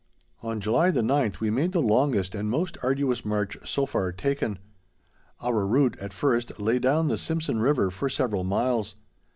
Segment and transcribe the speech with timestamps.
[0.41, 4.57] On July the ninth, we made the longest and most arduous march so far taken.
[5.41, 8.95] Our route, at first, lay down the Simpson River for several miles.